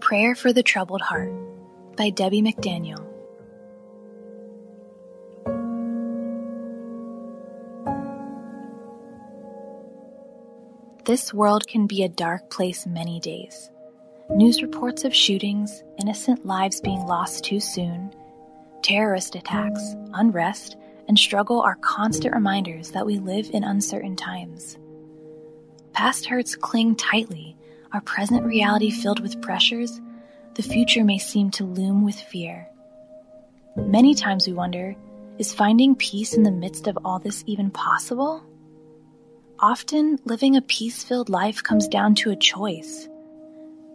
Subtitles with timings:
[0.00, 1.30] Prayer for the Troubled Heart
[1.96, 3.06] by Debbie McDaniel.
[11.04, 13.70] This world can be a dark place many days.
[14.30, 18.10] News reports of shootings, innocent lives being lost too soon,
[18.82, 20.76] terrorist attacks, unrest,
[21.08, 24.78] and struggle are constant reminders that we live in uncertain times.
[25.92, 27.56] Past hurts cling tightly,
[27.92, 30.00] our present reality filled with pressures,
[30.54, 32.68] the future may seem to loom with fear.
[33.76, 34.94] Many times we wonder
[35.38, 38.44] is finding peace in the midst of all this even possible?
[39.58, 43.08] Often, living a peace filled life comes down to a choice.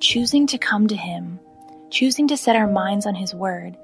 [0.00, 1.38] Choosing to come to Him,
[1.90, 3.76] choosing to set our minds on His Word,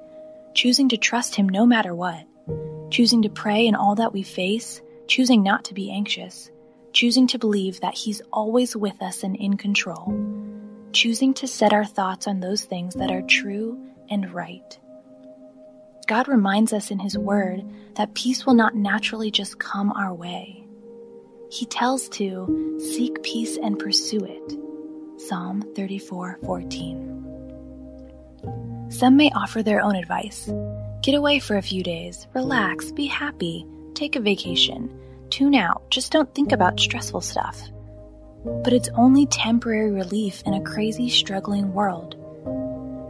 [0.55, 2.25] choosing to trust Him no matter what,
[2.89, 6.49] choosing to pray in all that we face, choosing not to be anxious,
[6.93, 10.13] choosing to believe that He's always with us and in control,
[10.93, 14.79] choosing to set our thoughts on those things that are true and right.
[16.07, 17.63] God reminds us in His Word
[17.95, 20.61] that peace will not naturally just come our way
[21.51, 24.57] he tells to seek peace and pursue it.
[25.19, 27.09] Psalm 34:14.
[28.89, 30.49] Some may offer their own advice.
[31.03, 34.89] Get away for a few days, relax, be happy, take a vacation,
[35.31, 37.59] tune out, just don't think about stressful stuff.
[38.43, 42.15] But it's only temporary relief in a crazy, struggling world.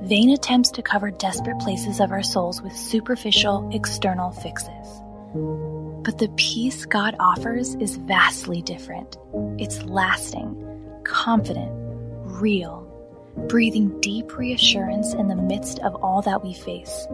[0.04, 5.02] Vain attempts to cover desperate places of our souls with superficial, external fixes.
[6.04, 9.18] But the peace God offers is vastly different.
[9.60, 12.88] It's lasting, confident, real,
[13.48, 17.08] breathing deep reassurance in the midst of all that we face,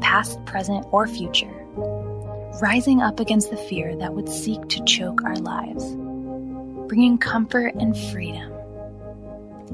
[0.00, 1.66] past, present, or future,
[2.60, 5.84] rising up against the fear that would seek to choke our lives,
[6.88, 8.52] bringing comfort and freedom.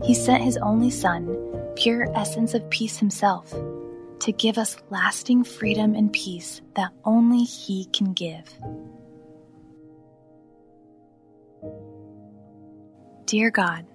[0.05, 1.37] He sent His only Son,
[1.75, 3.55] pure essence of peace Himself
[4.21, 8.45] to give us lasting freedom and peace that only He can give.
[13.27, 13.87] Dear God,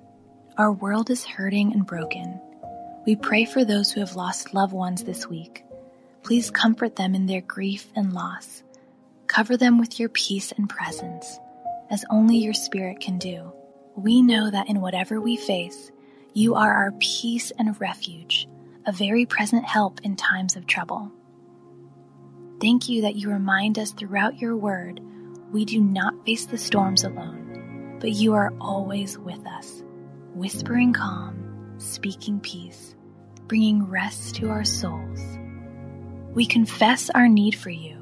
[0.57, 2.39] our world is hurting and broken.
[3.05, 5.63] We pray for those who have lost loved ones this week.
[6.23, 8.63] Please comfort them in their grief and loss.
[9.31, 11.39] Cover them with your peace and presence,
[11.89, 13.53] as only your Spirit can do.
[13.95, 15.89] We know that in whatever we face,
[16.33, 18.49] you are our peace and refuge
[18.85, 21.13] a very present help in times of trouble.
[22.59, 24.99] Thank you that you remind us throughout your word
[25.53, 29.81] we do not face the storms alone, but you are always with us,
[30.33, 32.95] whispering calm, speaking peace,
[33.47, 35.21] bringing rest to our souls.
[36.33, 38.00] We confess our need for you.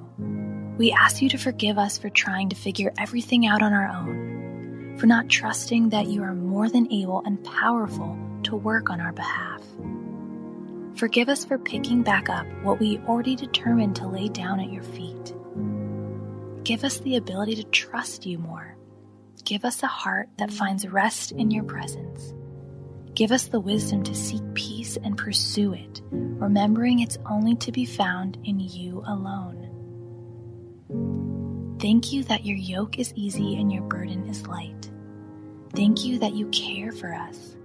[0.79, 4.95] We ask you to forgive us for trying to figure everything out on our own,
[4.97, 9.11] for not trusting that you are more than able and powerful to work on our
[9.11, 9.61] behalf.
[10.95, 14.83] Forgive us for picking back up what we already determined to lay down at your
[14.83, 15.35] feet.
[16.63, 18.77] Give us the ability to trust you more.
[19.43, 22.33] Give us a heart that finds rest in your presence.
[23.15, 27.83] Give us the wisdom to seek peace and pursue it, remembering it's only to be
[27.83, 29.68] found in you alone.
[30.89, 34.89] Thank you that your yoke is easy and your burden is light.
[35.73, 37.55] Thank you that you care for us.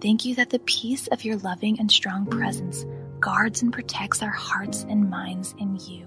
[0.00, 2.84] Thank you that the peace of your loving and strong presence
[3.18, 6.06] guards and protects our hearts and minds in you.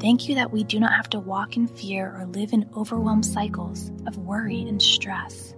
[0.00, 3.26] Thank you that we do not have to walk in fear or live in overwhelmed
[3.26, 5.54] cycles of worry and stress.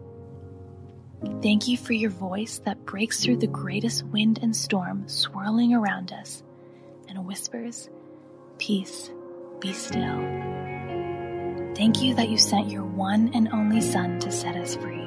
[1.43, 6.13] Thank you for your voice that breaks through the greatest wind and storm swirling around
[6.13, 6.43] us
[7.09, 7.89] and whispers,
[8.59, 9.11] Peace,
[9.61, 10.19] be still.
[11.75, 15.03] Thank you that you sent your one and only Son to set us free.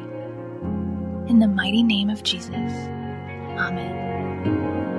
[1.28, 2.54] In the mighty name of Jesus.
[3.58, 4.99] Amen.